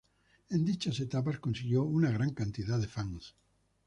[0.49, 3.35] En dichas etapas consiguió una gran cantidad de fans.